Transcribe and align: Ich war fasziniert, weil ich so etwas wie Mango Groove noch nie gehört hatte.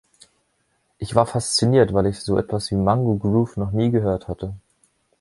Ich 0.97 1.13
war 1.13 1.27
fasziniert, 1.27 1.93
weil 1.93 2.07
ich 2.07 2.21
so 2.21 2.35
etwas 2.39 2.71
wie 2.71 2.75
Mango 2.75 3.17
Groove 3.17 3.55
noch 3.57 3.69
nie 3.69 3.91
gehört 3.91 4.27
hatte. 4.27 4.55